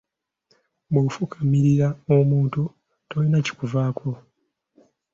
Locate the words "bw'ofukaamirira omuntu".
0.91-2.61